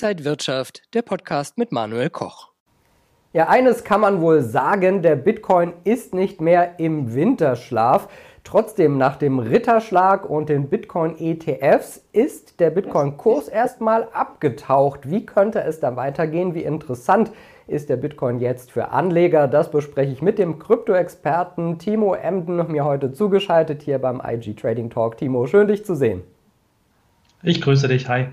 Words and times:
Inside 0.00 0.24
Wirtschaft, 0.24 0.82
der 0.94 1.02
Podcast 1.02 1.58
mit 1.58 1.72
Manuel 1.72 2.08
Koch. 2.08 2.52
Ja, 3.32 3.48
eines 3.48 3.82
kann 3.82 4.00
man 4.00 4.20
wohl 4.20 4.42
sagen, 4.42 5.02
der 5.02 5.16
Bitcoin 5.16 5.72
ist 5.82 6.14
nicht 6.14 6.40
mehr 6.40 6.78
im 6.78 7.16
Winterschlaf. 7.16 8.08
Trotzdem, 8.44 8.96
nach 8.96 9.16
dem 9.16 9.40
Ritterschlag 9.40 10.30
und 10.30 10.50
den 10.50 10.68
Bitcoin-ETFs 10.68 12.04
ist 12.12 12.60
der 12.60 12.70
Bitcoin-Kurs 12.70 13.48
erstmal 13.48 14.04
abgetaucht. 14.12 15.10
Wie 15.10 15.26
könnte 15.26 15.64
es 15.64 15.80
da 15.80 15.96
weitergehen? 15.96 16.54
Wie 16.54 16.62
interessant 16.62 17.32
ist 17.66 17.88
der 17.88 17.96
Bitcoin 17.96 18.38
jetzt 18.38 18.70
für 18.70 18.92
Anleger? 18.92 19.48
Das 19.48 19.68
bespreche 19.68 20.12
ich 20.12 20.22
mit 20.22 20.38
dem 20.38 20.60
Krypto-Experten 20.60 21.80
Timo 21.80 22.14
Emden, 22.14 22.70
mir 22.70 22.84
heute 22.84 23.10
zugeschaltet 23.10 23.82
hier 23.82 23.98
beim 23.98 24.22
IG 24.24 24.54
Trading 24.54 24.90
Talk. 24.90 25.16
Timo, 25.16 25.48
schön 25.48 25.66
dich 25.66 25.84
zu 25.84 25.96
sehen. 25.96 26.22
Ich 27.42 27.60
grüße 27.60 27.88
dich, 27.88 28.08
hi. 28.08 28.28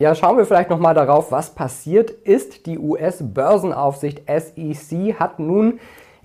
Ja, 0.00 0.14
schauen 0.14 0.38
wir 0.38 0.46
vielleicht 0.46 0.70
nochmal 0.70 0.94
darauf, 0.94 1.30
was 1.30 1.54
passiert 1.54 2.10
ist. 2.10 2.64
Die 2.64 2.78
US-Börsenaufsicht 2.78 4.22
SEC 4.26 5.20
hat 5.20 5.38
nun 5.38 5.78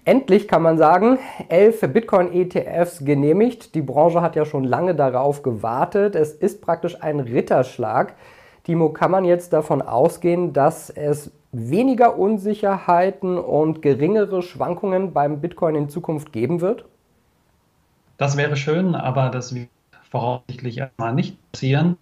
endlich, 0.06 0.48
kann 0.48 0.62
man 0.62 0.78
sagen, 0.78 1.20
elf 1.50 1.82
Bitcoin-ETFs 1.82 3.04
genehmigt. 3.04 3.76
Die 3.76 3.82
Branche 3.82 4.22
hat 4.22 4.38
ja 4.38 4.46
schon 4.46 4.64
lange 4.64 4.96
darauf 4.96 5.44
gewartet. 5.44 6.16
Es 6.16 6.32
ist 6.32 6.62
praktisch 6.62 7.04
ein 7.04 7.20
Ritterschlag. 7.20 8.14
Timo, 8.64 8.94
kann 8.94 9.12
man 9.12 9.26
jetzt 9.26 9.52
davon 9.52 9.82
ausgehen, 9.82 10.54
dass 10.54 10.90
es 10.90 11.32
weniger 11.52 12.18
Unsicherheiten 12.18 13.38
und 13.38 13.82
geringere 13.82 14.42
Schwankungen 14.42 15.12
beim 15.12 15.42
Bitcoin 15.42 15.76
in 15.76 15.90
Zukunft 15.90 16.32
geben 16.32 16.62
wird? 16.62 16.86
Das 18.16 18.38
wäre 18.38 18.56
schön, 18.56 18.96
aber 18.96 19.28
das 19.28 19.54
wird 19.54 19.68
voraussichtlich 20.10 20.78
erstmal 20.78 21.14
nicht 21.14 21.38
passieren. 21.52 21.98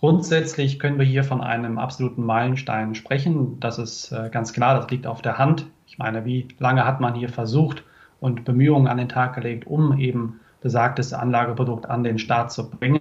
Grundsätzlich 0.00 0.78
können 0.78 0.98
wir 0.98 1.04
hier 1.04 1.24
von 1.24 1.42
einem 1.42 1.78
absoluten 1.78 2.24
Meilenstein 2.24 2.94
sprechen. 2.94 3.60
Das 3.60 3.78
ist 3.78 4.10
äh, 4.12 4.30
ganz 4.30 4.54
klar, 4.54 4.74
das 4.74 4.90
liegt 4.90 5.06
auf 5.06 5.20
der 5.20 5.36
Hand. 5.36 5.66
Ich 5.86 5.98
meine, 5.98 6.24
wie 6.24 6.48
lange 6.58 6.86
hat 6.86 7.00
man 7.00 7.14
hier 7.14 7.28
versucht 7.28 7.84
und 8.18 8.46
Bemühungen 8.46 8.88
an 8.88 8.96
den 8.96 9.10
Tag 9.10 9.34
gelegt, 9.34 9.66
um 9.66 9.98
eben 9.98 10.40
besagtes 10.62 11.12
Anlageprodukt 11.12 11.84
an 11.84 12.02
den 12.02 12.18
Start 12.18 12.50
zu 12.50 12.70
bringen. 12.70 13.00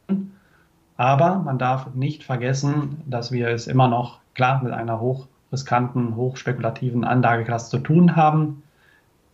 Aber 0.98 1.40
man 1.40 1.58
darf 1.58 1.94
nicht 1.96 2.26
vergessen, 2.26 3.02
dass 3.06 3.32
wir 3.32 3.48
es 3.48 3.68
immer 3.68 3.88
noch 3.88 4.20
klar 4.34 4.62
mit 4.62 4.74
einer 4.74 5.00
hochriskanten, 5.00 6.18
hochspekulativen 6.18 7.06
Anlageklasse 7.06 7.70
zu 7.70 7.80
tun 7.80 8.18
haben. 8.18 8.62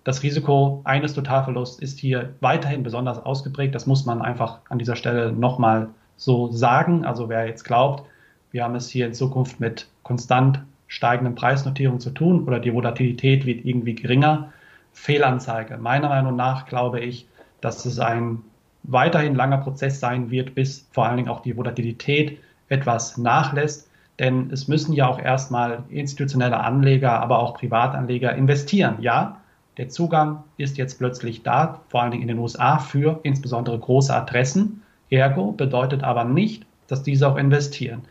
Das 0.04 0.22
Risiko 0.22 0.82
eines 0.84 1.16
Totalverlusts 1.16 1.80
ist 1.80 1.98
hier 1.98 2.36
weiterhin 2.42 2.84
besonders 2.84 3.26
ausgeprägt. 3.26 3.74
Das 3.74 3.88
muss 3.88 4.06
man 4.06 4.22
einfach 4.22 4.60
an 4.70 4.78
dieser 4.78 4.96
Stelle 4.96 5.32
nochmal 5.32 5.90
so 6.18 6.52
sagen. 6.52 7.06
Also 7.06 7.30
wer 7.30 7.48
jetzt 7.48 7.64
glaubt, 7.64 8.04
wir 8.52 8.64
haben 8.64 8.76
es 8.76 8.90
hier 8.90 9.06
in 9.06 9.14
Zukunft 9.14 9.60
mit 9.60 9.88
konstant 10.04 10.62
steigenden 10.88 11.36
Preisnotierungen 11.36 12.00
zu 12.00 12.12
tun 12.12 12.46
oder 12.46 12.60
die 12.60 12.74
Volatilität 12.74 13.46
wird 13.46 13.66
irgendwie 13.66 13.96
geringer, 13.96 14.52
Fehlanzeige. 14.94 15.78
Meiner 15.78 16.10
Meinung 16.10 16.36
nach 16.36 16.68
glaube 16.68 17.02
ich, 17.02 17.28
dass 17.60 17.86
es 17.86 18.00
ein 18.00 18.42
weiterhin 18.84 19.36
langer 19.36 19.58
Prozess 19.58 20.00
sein 20.00 20.32
wird, 20.32 20.56
bis 20.56 20.88
vor 20.92 21.06
allen 21.06 21.18
Dingen 21.18 21.30
auch 21.30 21.42
die 21.42 21.58
Volatilität 21.58 22.38
etwas 22.70 23.18
nachlässt. 23.18 23.90
Denn 24.20 24.50
es 24.52 24.68
müssen 24.68 24.94
ja 24.94 25.08
auch 25.08 25.20
erstmal 25.20 25.84
institutionelle 25.90 26.60
Anleger, 26.60 27.20
aber 27.20 27.40
auch 27.40 27.56
Privatanleger 27.56 28.34
investieren. 28.34 28.96
Ja, 29.02 29.42
der 29.78 29.90
Zugang 29.90 30.44
ist 30.56 30.78
jetzt 30.78 31.00
plötzlich 31.00 31.44
da, 31.44 31.82
vor 31.90 32.02
allen 32.02 32.12
Dingen 32.12 32.24
in 32.24 32.30
den 32.30 32.40
USA 32.40 32.80
für 32.80 33.20
insbesondere 33.24 33.78
große 33.78 34.16
Adressen. 34.16 34.84
Ergo 35.10 35.52
bedeutet 35.52 36.04
aber 36.04 36.24
nicht, 36.24 36.66
dass 36.88 37.04
diese 37.04 37.28
auch 37.28 37.38
investieren. 37.38 38.02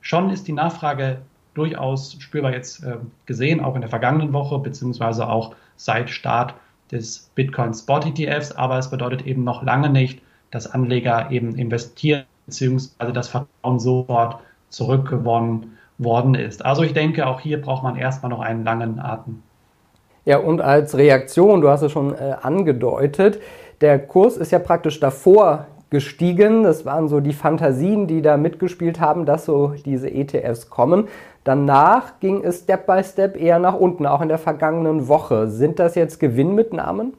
Schon 0.00 0.30
ist 0.30 0.48
die 0.48 0.52
Nachfrage 0.52 1.18
durchaus 1.54 2.16
spürbar 2.20 2.52
jetzt 2.52 2.84
äh, 2.84 2.96
gesehen, 3.26 3.60
auch 3.60 3.74
in 3.74 3.80
der 3.80 3.90
vergangenen 3.90 4.32
Woche, 4.32 4.58
beziehungsweise 4.58 5.28
auch 5.28 5.54
seit 5.76 6.10
Start 6.10 6.54
des 6.90 7.30
Bitcoin 7.34 7.74
Spot 7.74 8.00
ETFs, 8.00 8.52
aber 8.52 8.78
es 8.78 8.90
bedeutet 8.90 9.26
eben 9.26 9.44
noch 9.44 9.62
lange 9.62 9.90
nicht, 9.90 10.20
dass 10.50 10.72
Anleger 10.72 11.30
eben 11.30 11.56
investieren, 11.56 12.24
beziehungsweise 12.46 13.12
das 13.12 13.28
Vertrauen 13.28 13.78
sofort 13.78 14.40
zurückgewonnen 14.68 15.78
worden 15.98 16.34
ist. 16.34 16.64
Also 16.64 16.82
ich 16.82 16.92
denke, 16.92 17.26
auch 17.26 17.40
hier 17.40 17.60
braucht 17.60 17.82
man 17.82 17.96
erstmal 17.96 18.30
noch 18.30 18.40
einen 18.40 18.64
langen 18.64 18.98
Atem. 18.98 19.42
Ja, 20.24 20.38
und 20.38 20.60
als 20.60 20.96
Reaktion, 20.96 21.60
du 21.60 21.68
hast 21.68 21.82
es 21.82 21.92
schon 21.92 22.14
äh, 22.14 22.36
angedeutet, 22.40 23.40
der 23.80 23.98
Kurs 23.98 24.36
ist 24.36 24.52
ja 24.52 24.58
praktisch 24.58 25.00
davor 25.00 25.66
gestiegen. 25.90 26.62
Das 26.62 26.84
waren 26.84 27.08
so 27.08 27.20
die 27.20 27.32
Fantasien, 27.32 28.06
die 28.06 28.22
da 28.22 28.36
mitgespielt 28.36 29.00
haben, 29.00 29.26
dass 29.26 29.44
so 29.44 29.74
diese 29.84 30.10
ETFs 30.10 30.70
kommen. 30.70 31.08
Danach 31.44 32.20
ging 32.20 32.42
es 32.44 32.60
Step 32.60 32.86
by 32.86 33.02
Step 33.02 33.36
eher 33.36 33.58
nach 33.58 33.74
unten, 33.74 34.06
auch 34.06 34.20
in 34.20 34.28
der 34.28 34.38
vergangenen 34.38 35.08
Woche. 35.08 35.48
Sind 35.48 35.78
das 35.78 35.94
jetzt 35.94 36.20
Gewinnmitnahmen? 36.20 37.14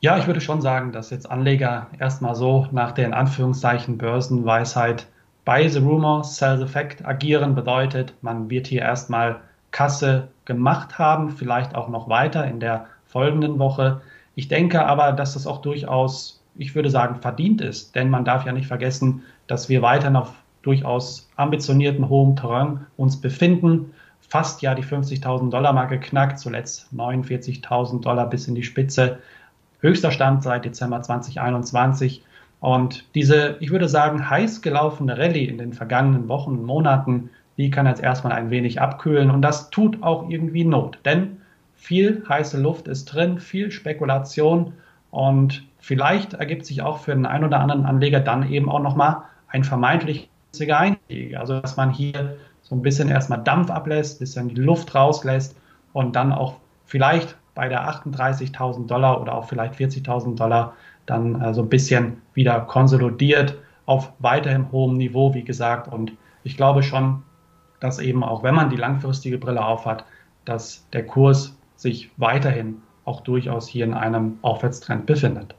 Ja, 0.00 0.18
ich 0.18 0.26
würde 0.26 0.40
schon 0.40 0.60
sagen, 0.60 0.92
dass 0.92 1.10
jetzt 1.10 1.30
Anleger 1.30 1.86
erstmal 1.98 2.34
so 2.34 2.66
nach 2.70 2.92
der 2.92 3.06
in 3.06 3.14
Anführungszeichen 3.14 3.98
Börsenweisheit 3.98 5.06
buy 5.44 5.68
the 5.68 5.78
rumor, 5.78 6.22
sell 6.22 6.58
the 6.58 6.66
fact 6.66 7.04
agieren 7.04 7.54
bedeutet, 7.54 8.14
man 8.20 8.50
wird 8.50 8.66
hier 8.66 8.82
erstmal 8.82 9.40
Kasse 9.70 10.28
gemacht 10.44 10.98
haben, 10.98 11.30
vielleicht 11.30 11.74
auch 11.74 11.88
noch 11.88 12.08
weiter 12.08 12.46
in 12.46 12.60
der 12.60 12.86
folgenden 13.06 13.58
Woche. 13.58 14.00
Ich 14.34 14.48
denke 14.48 14.84
aber, 14.84 15.12
dass 15.12 15.34
das 15.34 15.46
auch 15.46 15.62
durchaus 15.62 16.42
ich 16.58 16.74
würde 16.74 16.90
sagen, 16.90 17.20
verdient 17.20 17.60
ist. 17.60 17.94
Denn 17.94 18.10
man 18.10 18.24
darf 18.24 18.46
ja 18.46 18.52
nicht 18.52 18.66
vergessen, 18.66 19.22
dass 19.46 19.68
wir 19.68 19.82
weiterhin 19.82 20.16
auf 20.16 20.32
durchaus 20.62 21.28
ambitionierten 21.36 22.08
hohem 22.08 22.34
Terrain 22.34 22.86
uns 22.96 23.20
befinden. 23.20 23.94
Fast 24.20 24.62
ja 24.62 24.74
die 24.74 24.82
50.000 24.82 25.50
Dollar 25.50 25.72
Marke 25.72 26.00
knackt, 26.00 26.40
zuletzt 26.40 26.88
49.000 26.94 28.02
Dollar 28.02 28.28
bis 28.28 28.48
in 28.48 28.56
die 28.56 28.64
Spitze. 28.64 29.20
Höchster 29.80 30.10
Stand 30.10 30.42
seit 30.42 30.64
Dezember 30.64 31.00
2021. 31.02 32.24
Und 32.60 33.04
diese, 33.14 33.56
ich 33.60 33.70
würde 33.70 33.88
sagen, 33.88 34.28
heiß 34.28 34.62
gelaufene 34.62 35.16
Rallye 35.16 35.44
in 35.44 35.58
den 35.58 35.72
vergangenen 35.72 36.28
Wochen 36.28 36.52
und 36.52 36.64
Monaten, 36.64 37.30
die 37.56 37.70
kann 37.70 37.86
jetzt 37.86 38.02
erstmal 38.02 38.32
ein 38.32 38.50
wenig 38.50 38.80
abkühlen. 38.80 39.30
Und 39.30 39.42
das 39.42 39.70
tut 39.70 40.02
auch 40.02 40.28
irgendwie 40.28 40.64
Not. 40.64 40.98
Denn 41.04 41.36
viel 41.76 42.24
heiße 42.28 42.60
Luft 42.60 42.88
ist 42.88 43.04
drin, 43.06 43.38
viel 43.38 43.70
Spekulation 43.70 44.72
und 45.10 45.62
vielleicht 45.86 46.34
ergibt 46.34 46.66
sich 46.66 46.82
auch 46.82 46.98
für 46.98 47.14
den 47.14 47.26
einen 47.26 47.44
oder 47.44 47.60
anderen 47.60 47.86
Anleger 47.86 48.18
dann 48.18 48.50
eben 48.50 48.68
auch 48.68 48.80
nochmal 48.80 49.18
ein 49.46 49.62
vermeintlich 49.62 50.28
günstiger 50.50 50.78
Einstieg. 50.78 51.36
Also 51.36 51.60
dass 51.60 51.76
man 51.76 51.92
hier 51.92 52.36
so 52.62 52.74
ein 52.74 52.82
bisschen 52.82 53.08
erstmal 53.08 53.44
Dampf 53.44 53.70
ablässt, 53.70 54.18
bisschen 54.18 54.48
die 54.48 54.60
Luft 54.60 54.96
rauslässt 54.96 55.56
und 55.92 56.16
dann 56.16 56.32
auch 56.32 56.56
vielleicht 56.86 57.36
bei 57.54 57.68
der 57.68 57.88
38.000 57.88 58.88
Dollar 58.88 59.20
oder 59.20 59.36
auch 59.36 59.44
vielleicht 59.44 59.74
40.000 59.74 60.34
Dollar 60.34 60.74
dann 61.06 61.40
äh, 61.40 61.54
so 61.54 61.62
ein 61.62 61.68
bisschen 61.68 62.20
wieder 62.34 62.58
konsolidiert 62.62 63.56
auf 63.86 64.12
weiterhin 64.18 64.72
hohem 64.72 64.96
Niveau, 64.96 65.34
wie 65.34 65.44
gesagt. 65.44 65.86
Und 65.86 66.12
ich 66.42 66.56
glaube 66.56 66.82
schon, 66.82 67.22
dass 67.78 68.00
eben 68.00 68.24
auch 68.24 68.42
wenn 68.42 68.56
man 68.56 68.70
die 68.70 68.76
langfristige 68.76 69.38
Brille 69.38 69.64
aufhat, 69.64 70.04
dass 70.44 70.84
der 70.90 71.06
Kurs 71.06 71.56
sich 71.76 72.10
weiterhin 72.16 72.82
auch 73.04 73.20
durchaus 73.20 73.68
hier 73.68 73.84
in 73.84 73.94
einem 73.94 74.38
Aufwärtstrend 74.42 75.06
befindet. 75.06 75.54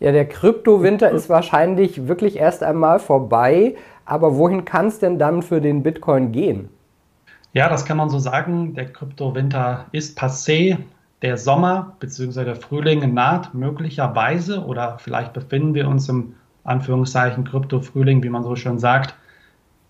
Ja, 0.00 0.12
der 0.12 0.28
Kryptowinter 0.28 1.10
ist 1.10 1.28
wahrscheinlich 1.28 2.08
wirklich 2.08 2.36
erst 2.36 2.62
einmal 2.62 2.98
vorbei. 2.98 3.76
Aber 4.04 4.36
wohin 4.36 4.64
kann 4.64 4.86
es 4.86 4.98
denn 4.98 5.18
dann 5.18 5.42
für 5.42 5.60
den 5.60 5.82
Bitcoin 5.82 6.32
gehen? 6.32 6.68
Ja, 7.52 7.68
das 7.68 7.84
kann 7.84 7.96
man 7.96 8.10
so 8.10 8.18
sagen. 8.18 8.74
Der 8.74 8.86
Kryptowinter 8.86 9.86
ist 9.92 10.18
passé. 10.18 10.78
Der 11.22 11.38
Sommer 11.38 11.96
bzw. 12.00 12.44
der 12.44 12.56
Frühling 12.56 13.14
naht 13.14 13.54
möglicherweise 13.54 14.62
oder 14.62 14.98
vielleicht 14.98 15.32
befinden 15.32 15.72
wir 15.72 15.88
uns 15.88 16.08
im 16.08 16.34
Anführungszeichen 16.64 17.44
Krypto-Frühling, 17.44 18.22
wie 18.22 18.28
man 18.28 18.42
so 18.42 18.56
schön 18.56 18.78
sagt. 18.78 19.14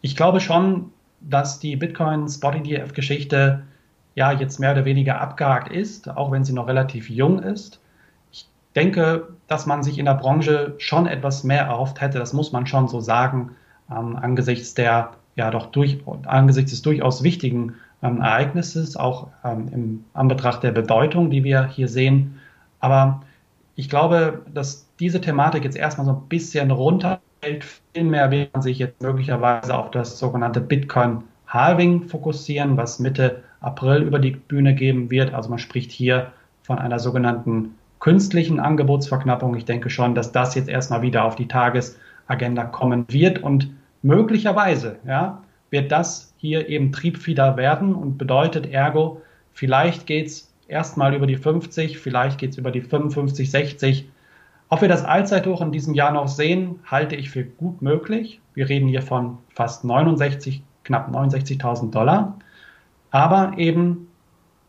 Ich 0.00 0.14
glaube 0.14 0.40
schon, 0.40 0.92
dass 1.20 1.58
die 1.58 1.74
Bitcoin-Spot-ETF-Geschichte 1.76 3.62
ja 4.14 4.32
jetzt 4.32 4.60
mehr 4.60 4.72
oder 4.72 4.84
weniger 4.84 5.20
abgehakt 5.20 5.72
ist, 5.72 6.08
auch 6.08 6.30
wenn 6.30 6.44
sie 6.44 6.52
noch 6.52 6.68
relativ 6.68 7.10
jung 7.10 7.42
ist. 7.42 7.80
Denke, 8.76 9.28
dass 9.46 9.66
man 9.66 9.82
sich 9.82 9.98
in 9.98 10.06
der 10.06 10.14
Branche 10.14 10.74
schon 10.78 11.06
etwas 11.06 11.44
mehr 11.44 11.62
erhofft 11.62 12.00
hätte, 12.00 12.18
das 12.18 12.32
muss 12.32 12.52
man 12.52 12.66
schon 12.66 12.88
so 12.88 13.00
sagen, 13.00 13.50
ähm, 13.90 14.16
angesichts 14.16 14.74
der 14.74 15.12
ja 15.36 15.50
doch 15.50 15.66
durch, 15.66 15.98
angesichts 16.26 16.70
des 16.70 16.82
durchaus 16.82 17.22
wichtigen 17.22 17.74
ähm, 18.02 18.20
Ereignisses, 18.20 18.96
auch 18.96 19.28
ähm, 19.44 19.68
im 19.72 20.04
Anbetracht 20.14 20.62
der 20.62 20.72
Bedeutung, 20.72 21.30
die 21.30 21.44
wir 21.44 21.66
hier 21.66 21.88
sehen. 21.88 22.40
Aber 22.80 23.22
ich 23.76 23.88
glaube, 23.88 24.42
dass 24.52 24.86
diese 25.00 25.20
Thematik 25.20 25.64
jetzt 25.64 25.76
erstmal 25.76 26.06
so 26.06 26.12
ein 26.12 26.28
bisschen 26.28 26.70
runterfällt. 26.70 27.64
Vielmehr 27.92 28.30
will 28.30 28.48
man 28.52 28.62
sich 28.62 28.78
jetzt 28.78 29.02
möglicherweise 29.02 29.76
auf 29.76 29.90
das 29.90 30.18
sogenannte 30.18 30.60
Bitcoin 30.60 31.24
Halving 31.48 32.04
fokussieren, 32.04 32.76
was 32.76 32.98
Mitte 32.98 33.42
April 33.60 34.02
über 34.02 34.18
die 34.18 34.32
Bühne 34.32 34.74
geben 34.74 35.10
wird. 35.10 35.34
Also 35.34 35.50
man 35.50 35.58
spricht 35.58 35.90
hier 35.90 36.32
von 36.62 36.78
einer 36.78 36.98
sogenannten 36.98 37.74
künstlichen 38.04 38.60
Angebotsverknappung. 38.60 39.54
Ich 39.54 39.64
denke 39.64 39.88
schon, 39.88 40.14
dass 40.14 40.30
das 40.30 40.54
jetzt 40.54 40.68
erstmal 40.68 41.00
wieder 41.00 41.24
auf 41.24 41.36
die 41.36 41.48
Tagesagenda 41.48 42.64
kommen 42.64 43.06
wird 43.08 43.42
und 43.42 43.70
möglicherweise 44.02 44.98
ja, 45.06 45.42
wird 45.70 45.90
das 45.90 46.34
hier 46.36 46.68
eben 46.68 46.92
Triebfieder 46.92 47.56
werden 47.56 47.94
und 47.94 48.18
bedeutet 48.18 48.66
ergo, 48.66 49.22
vielleicht 49.54 50.06
geht 50.06 50.26
es 50.26 50.52
erstmal 50.68 51.14
über 51.14 51.26
die 51.26 51.38
50, 51.38 51.98
vielleicht 51.98 52.36
geht 52.36 52.50
es 52.50 52.58
über 52.58 52.70
die 52.70 52.82
55, 52.82 53.50
60. 53.50 54.10
Ob 54.68 54.82
wir 54.82 54.88
das 54.88 55.02
Allzeithoch 55.02 55.62
in 55.62 55.72
diesem 55.72 55.94
Jahr 55.94 56.12
noch 56.12 56.28
sehen, 56.28 56.80
halte 56.84 57.16
ich 57.16 57.30
für 57.30 57.44
gut 57.44 57.80
möglich. 57.80 58.42
Wir 58.52 58.68
reden 58.68 58.86
hier 58.86 59.00
von 59.00 59.38
fast 59.48 59.82
69, 59.82 60.62
knapp 60.82 61.08
69.000 61.08 61.90
Dollar. 61.90 62.38
Aber 63.10 63.54
eben 63.56 64.08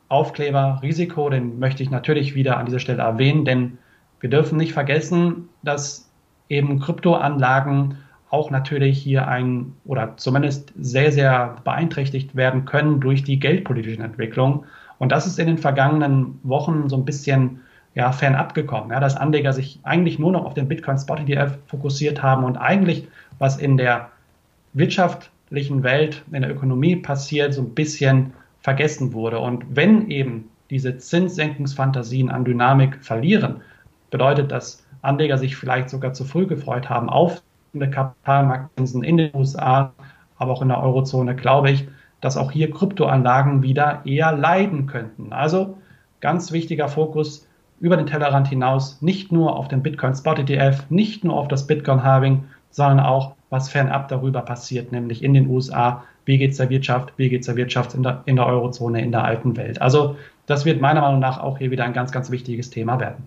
Aufkleber, 0.07 0.79
Risiko, 0.81 1.29
den 1.29 1.59
möchte 1.59 1.83
ich 1.83 1.89
natürlich 1.89 2.35
wieder 2.35 2.57
an 2.57 2.65
dieser 2.65 2.79
Stelle 2.79 3.01
erwähnen, 3.01 3.45
denn 3.45 3.77
wir 4.19 4.29
dürfen 4.29 4.57
nicht 4.57 4.73
vergessen, 4.73 5.49
dass 5.63 6.09
eben 6.49 6.79
Kryptoanlagen 6.79 7.97
auch 8.29 8.51
natürlich 8.51 9.01
hier 9.01 9.27
ein 9.27 9.73
oder 9.85 10.17
zumindest 10.17 10.73
sehr, 10.79 11.11
sehr 11.11 11.57
beeinträchtigt 11.63 12.35
werden 12.35 12.65
können 12.65 12.99
durch 12.99 13.23
die 13.23 13.39
geldpolitischen 13.39 14.03
Entwicklungen. 14.03 14.65
Und 14.97 15.11
das 15.11 15.25
ist 15.25 15.39
in 15.39 15.47
den 15.47 15.57
vergangenen 15.57 16.39
Wochen 16.43 16.89
so 16.89 16.97
ein 16.97 17.05
bisschen 17.05 17.61
ja, 17.93 18.11
fernab 18.11 18.53
gekommen, 18.53 18.91
ja, 18.91 18.99
dass 18.99 19.15
Anleger 19.15 19.53
sich 19.53 19.79
eigentlich 19.83 20.19
nur 20.19 20.31
noch 20.33 20.45
auf 20.45 20.53
den 20.53 20.67
Bitcoin 20.67 20.97
Spot 20.97 21.15
ETF 21.15 21.57
fokussiert 21.67 22.21
haben 22.21 22.43
und 22.43 22.57
eigentlich, 22.57 23.07
was 23.39 23.57
in 23.57 23.77
der 23.77 24.09
wirtschaftlichen 24.73 25.83
Welt, 25.83 26.23
in 26.31 26.41
der 26.41 26.51
Ökonomie 26.51 26.97
passiert, 26.97 27.53
so 27.53 27.61
ein 27.61 27.73
bisschen 27.73 28.33
vergessen 28.65 29.13
wurde. 29.13 29.37
Und 29.37 29.63
wenn 29.69 30.09
eben 30.09 30.49
diese 30.71 30.97
Zinssenkungsfantasien 30.97 32.31
an 32.31 32.45
Dynamik 32.45 32.97
verlieren, 33.05 33.61
bedeutet 34.09 34.51
das, 34.51 34.83
Anleger 35.03 35.37
sich 35.37 35.55
vielleicht 35.55 35.91
sogar 35.91 36.13
zu 36.13 36.25
früh 36.25 36.47
gefreut 36.47 36.89
haben 36.89 37.07
auf 37.07 37.43
Kapitalmarktzinsen 37.79 39.03
in 39.03 39.17
den 39.17 39.35
USA, 39.35 39.93
aber 40.37 40.51
auch 40.51 40.63
in 40.63 40.69
der 40.69 40.81
Eurozone, 40.81 41.35
glaube 41.35 41.69
ich, 41.69 41.87
dass 42.21 42.37
auch 42.37 42.51
hier 42.51 42.71
Kryptoanlagen 42.71 43.61
wieder 43.61 44.01
eher 44.03 44.31
leiden 44.31 44.87
könnten. 44.87 45.31
Also 45.31 45.77
ganz 46.19 46.51
wichtiger 46.51 46.87
Fokus 46.87 47.47
über 47.79 47.97
den 47.97 48.07
Tellerrand 48.07 48.47
hinaus, 48.47 48.99
nicht 48.99 49.31
nur 49.31 49.55
auf 49.55 49.67
den 49.67 49.83
Bitcoin 49.83 50.15
Spot 50.15 50.33
ETF, 50.33 50.89
nicht 50.89 51.23
nur 51.23 51.37
auf 51.37 51.49
das 51.49 51.67
Bitcoin 51.67 52.03
Halving, 52.03 52.45
sondern 52.71 53.01
auch, 53.01 53.35
was 53.49 53.69
fernab 53.69 54.07
darüber 54.07 54.41
passiert, 54.41 54.91
nämlich 54.91 55.23
in 55.23 55.33
den 55.33 55.47
USA. 55.47 56.03
Wie 56.25 56.37
geht 56.37 56.51
es 56.51 56.57
der 56.57 56.69
Wirtschaft? 56.69 57.13
Wie 57.17 57.29
geht 57.29 57.41
es 57.41 57.45
der 57.47 57.55
Wirtschaft 57.55 57.93
in 57.93 58.03
der, 58.03 58.23
in 58.25 58.35
der 58.35 58.47
Eurozone, 58.47 59.01
in 59.01 59.11
der 59.11 59.23
alten 59.23 59.55
Welt? 59.57 59.81
Also, 59.81 60.15
das 60.47 60.65
wird 60.65 60.81
meiner 60.81 61.01
Meinung 61.01 61.19
nach 61.19 61.39
auch 61.39 61.57
hier 61.57 61.71
wieder 61.71 61.85
ein 61.85 61.93
ganz, 61.93 62.11
ganz 62.11 62.31
wichtiges 62.31 62.69
Thema 62.69 62.99
werden. 62.99 63.23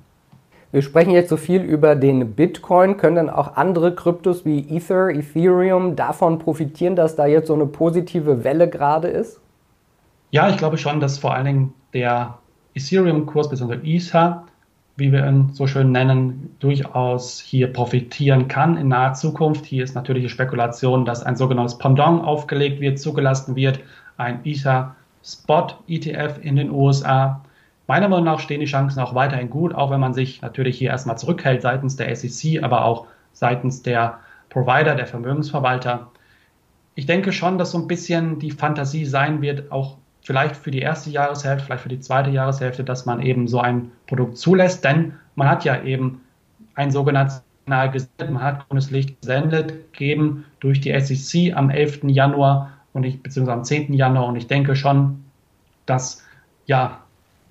Wir 0.71 0.83
sprechen 0.83 1.13
jetzt 1.13 1.31
so 1.31 1.39
viel 1.39 1.63
über 1.63 1.97
den 1.97 2.35
Bitcoin. 2.35 2.99
Können 2.99 3.17
dann 3.17 3.31
auch 3.31 3.57
andere 3.57 3.95
Kryptos 3.95 4.45
wie 4.45 4.77
Ether, 4.77 5.09
Ethereum 5.09 5.97
davon 5.97 6.39
profitieren, 6.39 6.95
dass 6.95 7.17
da 7.17 7.27
jetzt 7.27 7.47
so 7.47 7.55
eine 7.55 7.67
positive 7.67 8.45
Welle 8.45 8.69
gerade 8.69 9.09
ist? 9.09 9.41
Ja, 10.31 10.51
ich 10.51 10.59
glaube 10.59 10.77
schon, 10.77 11.01
dass 11.01 11.17
vor 11.17 11.35
allen 11.35 11.47
Dingen 11.47 11.75
der 11.95 12.37
Ethereum-Kurs 12.75 13.49
bzw. 13.49 13.79
Ether, 13.83 14.45
wie 14.99 15.13
wir 15.13 15.27
ihn 15.27 15.51
so 15.53 15.69
schön 15.69 15.93
nennen, 15.93 16.57
durchaus 16.59 17.39
hier 17.39 17.73
profitieren 17.73 18.49
kann 18.49 18.77
in 18.77 18.89
naher 18.89 19.15
Zukunft. 19.15 19.65
Hier 19.65 19.85
ist 19.85 19.95
natürlich 19.95 20.25
die 20.25 20.29
Spekulation, 20.29 21.05
dass 21.05 21.23
ein 21.23 21.37
sogenanntes 21.37 21.79
Pendant 21.79 22.25
aufgelegt 22.25 22.81
wird, 22.81 22.99
zugelassen 22.99 23.55
wird, 23.55 23.79
ein 24.17 24.41
Ether 24.45 24.97
Spot 25.25 25.69
ETF 25.87 26.39
in 26.43 26.57
den 26.57 26.71
USA. 26.71 27.45
Meiner 27.87 28.09
Meinung 28.09 28.25
nach 28.25 28.41
stehen 28.41 28.61
die 28.61 28.67
Chancen 28.67 28.99
auch 29.01 29.15
weiterhin 29.15 29.51
gut, 29.51 29.73
auch 29.73 29.91
wenn 29.93 30.01
man 30.01 30.15
sich 30.15 30.43
natürlich 30.43 30.77
hier 30.77 30.91
erstmal 30.91 31.17
zurückhält 31.17 31.63
seitens 31.63 31.95
der 31.95 32.15
SEC, 32.15 32.63
aber 32.63 32.85
auch 32.85 33.07
seitens 33.33 33.83
der 33.83 34.19
Provider, 34.51 34.97
der 34.97 35.07
Vermögensverwalter. 35.07 36.09
Ich 36.97 37.07
denke 37.07 37.33
schon, 37.33 37.57
dass 37.57 37.71
so 37.71 37.79
ein 37.79 37.87
bisschen 37.87 38.41
die 38.41 38.51
Fantasie 38.51 39.05
sein 39.05 39.43
wird, 39.43 39.71
auch 39.71 39.97
vielleicht 40.29 40.57
für 40.57 40.71
die 40.71 40.81
erste 40.81 41.09
Jahreshälfte, 41.09 41.65
vielleicht 41.65 41.85
für 41.85 41.89
die 41.89 42.01
zweite 42.01 42.29
Jahreshälfte, 42.29 42.85
dass 42.85 43.07
man 43.07 43.23
eben 43.23 43.49
so 43.49 43.61
ein 43.61 43.93
Produkt 44.07 44.37
zulässt, 44.37 44.85
denn 44.85 45.15
man 45.37 45.49
hat 45.49 45.65
ja 45.65 45.83
eben 45.83 46.21
ein 46.75 46.91
sogenanntes 46.91 47.43
Gesetz, 47.65 48.11
man 48.19 48.43
hat 48.43 48.69
grünes 48.69 48.91
Licht 48.91 49.23
gesendet, 49.23 49.91
gegeben 49.95 50.45
durch 50.61 50.83
die 50.83 50.93
SEC 51.01 51.57
am 51.57 51.71
11. 51.71 52.01
Januar 52.09 52.75
und 52.93 53.05
ich, 53.05 53.23
beziehungsweise 53.23 53.57
am 53.57 53.65
10. 53.65 53.95
Januar 53.95 54.27
und 54.27 54.37
ich 54.37 54.47
denke 54.47 54.77
schon, 54.77 55.25
dass 55.87 56.23
ja 56.67 56.99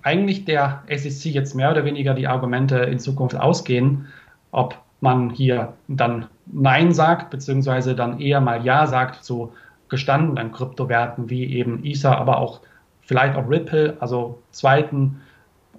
eigentlich 0.02 0.44
der 0.44 0.84
SEC 0.88 1.32
jetzt 1.32 1.56
mehr 1.56 1.72
oder 1.72 1.84
weniger 1.84 2.14
die 2.14 2.28
Argumente 2.28 2.76
in 2.76 3.00
Zukunft 3.00 3.34
ausgehen, 3.34 4.06
ob 4.52 4.78
man 5.00 5.30
hier 5.30 5.72
dann 5.88 6.26
Nein 6.46 6.92
sagt, 6.92 7.30
beziehungsweise 7.30 7.96
dann 7.96 8.20
eher 8.20 8.40
mal 8.40 8.64
Ja 8.64 8.86
sagt 8.86 9.24
zu 9.24 9.52
gestandenen 9.88 10.52
Kryptowerten 10.52 11.28
wie 11.28 11.44
eben 11.44 11.84
Ether, 11.84 12.16
aber 12.18 12.38
auch 12.38 12.60
vielleicht 13.08 13.36
auch 13.36 13.48
Ripple, 13.48 13.96
also 14.00 14.42
zweiten 14.50 15.22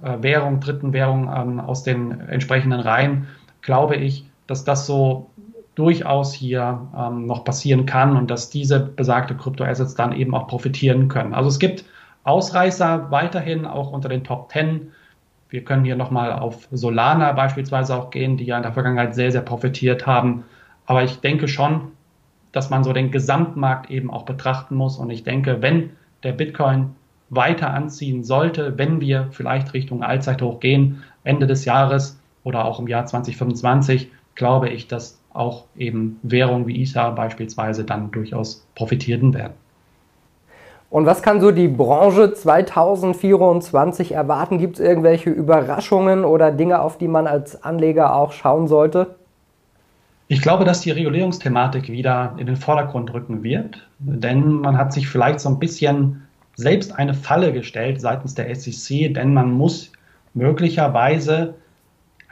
äh, 0.01 0.17
Währung, 0.21 0.59
dritten 0.59 0.93
Währung 0.93 1.31
ähm, 1.33 1.59
aus 1.59 1.83
den 1.83 2.19
entsprechenden 2.21 2.79
Reihen, 2.79 3.27
glaube 3.61 3.95
ich, 3.95 4.27
dass 4.47 4.63
das 4.63 4.87
so 4.87 5.29
durchaus 5.75 6.33
hier 6.33 6.87
ähm, 6.97 7.27
noch 7.27 7.45
passieren 7.45 7.85
kann 7.85 8.17
und 8.17 8.31
dass 8.31 8.49
diese 8.49 8.79
besagte 8.79 9.35
Kryptoassets 9.35 9.93
dann 9.93 10.11
eben 10.11 10.33
auch 10.33 10.47
profitieren 10.47 11.07
können. 11.07 11.35
Also 11.35 11.49
es 11.49 11.59
gibt 11.59 11.85
Ausreißer 12.23 13.11
weiterhin 13.11 13.65
auch 13.65 13.91
unter 13.91 14.09
den 14.09 14.23
Top 14.23 14.51
10. 14.51 14.91
Wir 15.49 15.63
können 15.63 15.85
hier 15.85 15.95
nochmal 15.95 16.33
auf 16.33 16.67
Solana 16.71 17.31
beispielsweise 17.33 17.95
auch 17.95 18.09
gehen, 18.09 18.37
die 18.37 18.45
ja 18.45 18.57
in 18.57 18.63
der 18.63 18.73
Vergangenheit 18.73 19.13
sehr, 19.13 19.31
sehr 19.31 19.41
profitiert 19.41 20.07
haben. 20.07 20.45
Aber 20.87 21.03
ich 21.03 21.19
denke 21.21 21.47
schon, 21.47 21.91
dass 22.51 22.71
man 22.71 22.83
so 22.83 22.91
den 22.91 23.11
Gesamtmarkt 23.11 23.91
eben 23.91 24.09
auch 24.09 24.23
betrachten 24.23 24.75
muss. 24.75 24.97
Und 24.97 25.11
ich 25.11 25.23
denke, 25.23 25.61
wenn 25.61 25.91
der 26.23 26.33
Bitcoin 26.33 26.95
weiter 27.29 27.73
anziehen 27.73 28.23
sollte, 28.23 28.77
wenn 28.77 29.01
wir 29.01 29.27
vielleicht 29.31 29.73
Richtung 29.73 30.03
Allzeithoch 30.03 30.59
gehen, 30.59 31.03
Ende 31.23 31.47
des 31.47 31.65
Jahres 31.65 32.19
oder 32.43 32.65
auch 32.65 32.79
im 32.79 32.87
Jahr 32.87 33.05
2025, 33.05 34.09
glaube 34.35 34.69
ich, 34.69 34.87
dass 34.87 35.19
auch 35.33 35.65
eben 35.77 36.19
Währungen 36.23 36.67
wie 36.67 36.81
ISA 36.81 37.11
beispielsweise 37.11 37.83
dann 37.83 38.11
durchaus 38.11 38.65
profitieren 38.75 39.33
werden. 39.33 39.53
Und 40.89 41.05
was 41.05 41.21
kann 41.21 41.39
so 41.39 41.51
die 41.51 41.67
Branche 41.67 42.33
2024 42.33 44.13
erwarten? 44.13 44.57
Gibt 44.57 44.79
es 44.79 44.85
irgendwelche 44.85 45.29
Überraschungen 45.29 46.25
oder 46.25 46.51
Dinge, 46.51 46.81
auf 46.81 46.97
die 46.97 47.07
man 47.07 47.27
als 47.27 47.63
Anleger 47.63 48.15
auch 48.15 48.31
schauen 48.31 48.67
sollte? 48.67 49.15
Ich 50.29 50.41
glaube, 50.41 50.63
dass 50.63 50.81
die 50.81 50.91
Regulierungsthematik 50.91 51.89
wieder 51.89 52.33
in 52.37 52.47
den 52.47 52.55
Vordergrund 52.55 53.13
rücken 53.13 53.43
wird, 53.43 53.87
denn 53.99 54.53
man 54.53 54.77
hat 54.77 54.93
sich 54.93 55.07
vielleicht 55.07 55.39
so 55.39 55.49
ein 55.49 55.59
bisschen 55.59 56.27
selbst 56.59 56.99
eine 56.99 57.13
Falle 57.13 57.53
gestellt 57.53 58.01
seitens 58.01 58.35
der 58.35 58.53
SEC, 58.53 59.13
denn 59.13 59.33
man 59.33 59.49
muss 59.49 59.93
möglicherweise 60.33 61.55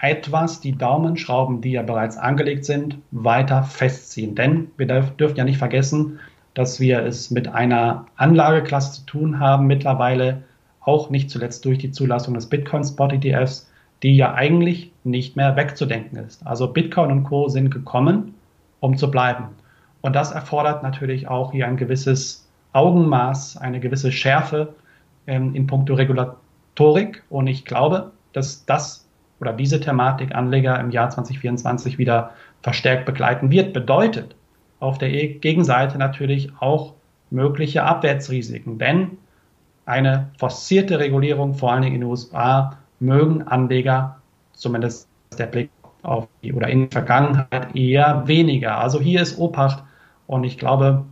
etwas 0.01 0.59
die 0.59 0.77
Daumenschrauben, 0.77 1.61
die 1.61 1.71
ja 1.71 1.81
bereits 1.81 2.17
angelegt 2.17 2.65
sind, 2.65 2.97
weiter 3.11 3.63
festziehen. 3.63 4.35
Denn 4.35 4.67
wir 4.75 4.85
dürfen 4.85 5.37
ja 5.37 5.45
nicht 5.45 5.57
vergessen, 5.57 6.19
dass 6.55 6.81
wir 6.81 7.03
es 7.03 7.31
mit 7.31 7.47
einer 7.47 8.05
Anlageklasse 8.17 8.99
zu 8.99 9.05
tun 9.05 9.39
haben, 9.39 9.65
mittlerweile 9.65 10.43
auch 10.81 11.09
nicht 11.09 11.29
zuletzt 11.29 11.63
durch 11.63 11.77
die 11.77 11.91
Zulassung 11.91 12.33
des 12.33 12.47
Bitcoin 12.47 12.83
Spot 12.83 13.07
ETFs, 13.07 13.71
die 14.03 14.17
ja 14.17 14.33
eigentlich 14.33 14.91
nicht 15.05 15.37
mehr 15.37 15.55
wegzudenken 15.55 16.17
ist. 16.17 16.45
Also 16.45 16.67
Bitcoin 16.67 17.11
und 17.11 17.23
Co. 17.23 17.47
sind 17.47 17.69
gekommen, 17.69 18.33
um 18.81 18.97
zu 18.97 19.09
bleiben. 19.09 19.45
Und 20.01 20.17
das 20.17 20.33
erfordert 20.33 20.83
natürlich 20.83 21.29
auch 21.29 21.53
hier 21.53 21.65
ein 21.65 21.77
gewisses 21.77 22.46
Augenmaß, 22.73 23.57
eine 23.57 23.79
gewisse 23.79 24.11
Schärfe 24.11 24.75
ähm, 25.25 25.55
in 25.55 25.67
puncto 25.67 25.93
Regulatorik. 25.93 27.23
Und 27.29 27.47
ich 27.47 27.65
glaube, 27.65 28.11
dass 28.33 28.65
das 28.65 29.07
oder 29.39 29.53
diese 29.53 29.79
Thematik 29.79 30.33
Anleger 30.33 30.79
im 30.79 30.89
Jahr 30.89 31.09
2024 31.09 31.97
wieder 31.97 32.31
verstärkt 32.61 33.05
begleiten 33.05 33.51
wird. 33.51 33.73
Bedeutet, 33.73 34.35
auf 34.79 34.97
der 34.97 35.09
Gegenseite 35.09 35.97
natürlich 35.97 36.51
auch 36.59 36.93
mögliche 37.29 37.83
Abwärtsrisiken, 37.83 38.77
denn 38.77 39.17
eine 39.85 40.29
forcierte 40.37 40.99
Regulierung, 40.99 41.55
vor 41.55 41.71
allen 41.71 41.81
Dingen 41.81 41.95
in 41.95 42.01
den 42.01 42.09
USA, 42.09 42.77
mögen 42.99 43.43
Anleger, 43.43 44.17
zumindest 44.53 45.07
der 45.37 45.47
Blick 45.47 45.69
auf 46.03 46.27
die 46.43 46.53
oder 46.53 46.67
in 46.67 46.85
die 46.85 46.91
Vergangenheit, 46.91 47.75
eher 47.75 48.27
weniger. 48.27 48.77
Also 48.79 48.99
hier 48.99 49.21
ist 49.21 49.37
Obacht 49.37 49.83
und 50.25 50.43
ich 50.43 50.57
glaube, 50.57 51.05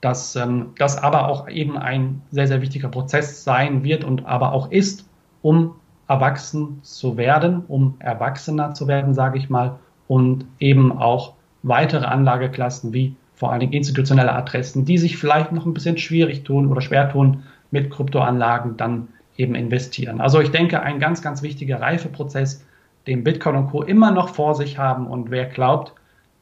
dass 0.00 0.36
ähm, 0.36 0.70
das 0.78 0.96
aber 0.96 1.28
auch 1.28 1.48
eben 1.48 1.76
ein 1.76 2.22
sehr, 2.30 2.46
sehr 2.46 2.62
wichtiger 2.62 2.88
Prozess 2.88 3.44
sein 3.44 3.82
wird 3.82 4.04
und 4.04 4.26
aber 4.26 4.52
auch 4.52 4.70
ist, 4.70 5.08
um 5.42 5.74
erwachsen 6.08 6.80
zu 6.82 7.16
werden, 7.16 7.64
um 7.68 7.94
erwachsener 7.98 8.74
zu 8.74 8.88
werden, 8.88 9.14
sage 9.14 9.38
ich 9.38 9.50
mal, 9.50 9.78
und 10.06 10.46
eben 10.58 10.96
auch 10.96 11.34
weitere 11.62 12.06
Anlageklassen 12.06 12.92
wie 12.92 13.14
vor 13.34 13.52
allen 13.52 13.60
Dingen 13.60 13.72
institutionelle 13.72 14.32
Adressen, 14.32 14.84
die 14.84 14.98
sich 14.98 15.16
vielleicht 15.16 15.52
noch 15.52 15.64
ein 15.64 15.74
bisschen 15.74 15.96
schwierig 15.98 16.42
tun 16.42 16.68
oder 16.68 16.80
schwer 16.80 17.10
tun 17.10 17.44
mit 17.70 17.90
Kryptoanlagen, 17.90 18.76
dann 18.76 19.08
eben 19.36 19.54
investieren. 19.54 20.20
Also 20.20 20.40
ich 20.40 20.50
denke, 20.50 20.80
ein 20.80 20.98
ganz, 20.98 21.22
ganz 21.22 21.42
wichtiger 21.42 21.80
Reifeprozess, 21.80 22.64
den 23.06 23.22
Bitcoin 23.22 23.54
und 23.54 23.70
Co. 23.70 23.82
immer 23.82 24.10
noch 24.10 24.30
vor 24.30 24.54
sich 24.54 24.78
haben. 24.78 25.06
Und 25.06 25.30
wer 25.30 25.46
glaubt, 25.46 25.92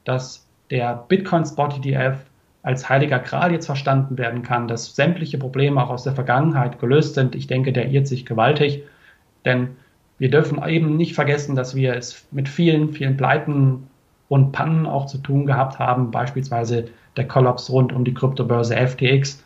dass 0.05 0.47
der 0.71 1.05
Bitcoin 1.09 1.45
Spot 1.45 1.69
ETF 1.69 2.19
als 2.67 2.89
heiliger 2.89 3.21
Gral 3.21 3.53
jetzt 3.53 3.67
verstanden 3.67 4.19
werden 4.19 4.43
kann, 4.43 4.67
dass 4.67 4.97
sämtliche 4.97 5.39
Probleme 5.39 5.81
auch 5.81 5.89
aus 5.89 6.03
der 6.03 6.15
Vergangenheit 6.15 6.81
gelöst 6.81 7.15
sind, 7.15 7.37
ich 7.37 7.47
denke, 7.47 7.73
der 7.73 7.91
irrt 7.91 8.09
sich 8.09 8.27
gewaltig. 8.27 8.83
Denn 9.45 9.77
wir 10.19 10.33
dürfen 10.33 10.61
eben 10.67 10.97
nicht 10.97 11.15
vergessen, 11.15 11.55
dass 11.55 11.77
wir 11.77 11.95
es 11.95 12.27
mit 12.33 12.49
vielen, 12.49 12.93
vielen 12.93 13.17
Pleiten 13.17 13.87
und 14.29 14.51
Pannen 14.51 14.85
auch 14.85 15.07
zu 15.07 15.19
tun 15.19 15.47
gehabt 15.47 15.79
haben, 15.79 16.11
beispielsweise 16.11 16.89
der 17.17 17.29
Kollaps 17.29 17.71
rund 17.71 17.93
um 17.93 18.05
die 18.05 18.15
Kryptobörse 18.15 18.75
FTX. 18.75 19.45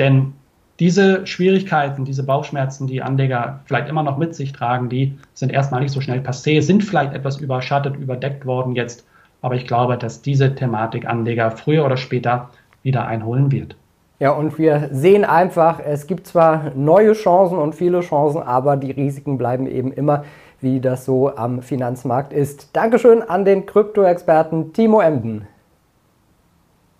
Denn 0.00 0.32
diese 0.80 1.24
Schwierigkeiten, 1.24 2.04
diese 2.04 2.24
Bauchschmerzen, 2.24 2.88
die 2.88 3.00
Anleger 3.00 3.60
vielleicht 3.66 3.88
immer 3.88 4.02
noch 4.02 4.18
mit 4.18 4.34
sich 4.34 4.52
tragen, 4.52 4.88
die 4.88 5.16
sind 5.34 5.52
erstmal 5.52 5.82
nicht 5.82 5.92
so 5.92 6.00
schnell 6.00 6.18
passé, 6.18 6.60
sind 6.60 6.82
vielleicht 6.82 7.12
etwas 7.12 7.36
überschattet, 7.36 7.94
überdeckt 7.94 8.44
worden 8.44 8.74
jetzt. 8.74 9.06
Aber 9.46 9.54
ich 9.54 9.64
glaube, 9.64 9.96
dass 9.96 10.22
diese 10.22 10.56
Thematik 10.56 11.06
Anleger 11.06 11.52
früher 11.52 11.86
oder 11.86 11.96
später 11.96 12.50
wieder 12.82 13.06
einholen 13.06 13.52
wird. 13.52 13.76
Ja, 14.18 14.32
und 14.32 14.58
wir 14.58 14.88
sehen 14.90 15.24
einfach, 15.24 15.78
es 15.78 16.08
gibt 16.08 16.26
zwar 16.26 16.72
neue 16.74 17.12
Chancen 17.12 17.56
und 17.56 17.76
viele 17.76 18.00
Chancen, 18.00 18.42
aber 18.42 18.76
die 18.76 18.90
Risiken 18.90 19.38
bleiben 19.38 19.68
eben 19.68 19.92
immer, 19.92 20.24
wie 20.60 20.80
das 20.80 21.04
so 21.04 21.36
am 21.36 21.62
Finanzmarkt 21.62 22.32
ist. 22.32 22.74
Dankeschön 22.74 23.22
an 23.22 23.44
den 23.44 23.66
Krypto-Experten 23.66 24.72
Timo 24.72 25.00
Emden. 25.00 25.46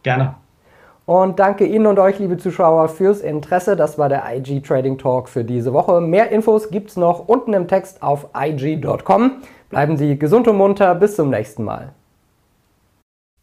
Gerne. 0.04 0.36
Und 1.04 1.40
danke 1.40 1.66
Ihnen 1.66 1.88
und 1.88 1.98
euch, 1.98 2.20
liebe 2.20 2.36
Zuschauer, 2.36 2.86
fürs 2.86 3.22
Interesse. 3.22 3.74
Das 3.74 3.98
war 3.98 4.08
der 4.08 4.22
IG 4.32 4.60
Trading 4.60 4.98
Talk 4.98 5.28
für 5.28 5.42
diese 5.42 5.72
Woche. 5.72 6.00
Mehr 6.00 6.30
Infos 6.30 6.70
gibt 6.70 6.90
es 6.90 6.96
noch 6.96 7.26
unten 7.26 7.54
im 7.54 7.66
Text 7.66 8.04
auf 8.04 8.28
IG.com. 8.40 9.32
Bleiben 9.68 9.96
Sie 9.96 10.16
gesund 10.16 10.46
und 10.46 10.58
munter. 10.58 10.94
Bis 10.94 11.16
zum 11.16 11.30
nächsten 11.30 11.64
Mal. 11.64 11.92